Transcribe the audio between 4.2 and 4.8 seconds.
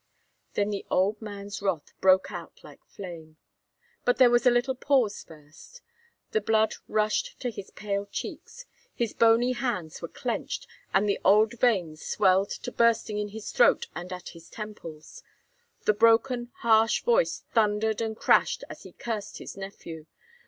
was a little